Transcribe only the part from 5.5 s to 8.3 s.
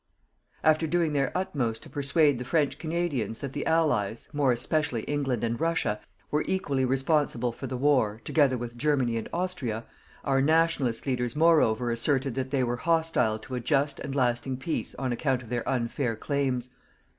Russia, were equally responsible for the war,